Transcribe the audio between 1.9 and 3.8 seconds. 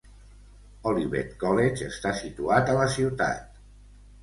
està situat a la ciutat.